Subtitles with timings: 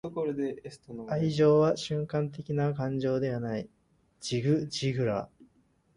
[1.09, 3.69] 愛情は瞬間的な感情ではない.―
[4.19, 5.29] ジグ・ジグラー―